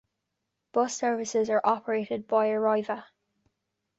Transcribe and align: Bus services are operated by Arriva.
Bus 0.71 0.97
services 0.97 1.47
are 1.51 1.61
operated 1.63 2.27
by 2.27 2.47
Arriva. 2.47 3.03